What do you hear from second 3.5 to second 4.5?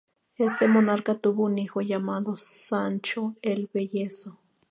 velloso".